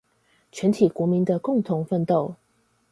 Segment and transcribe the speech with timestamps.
[0.51, 2.33] 全體國民的共同奮鬥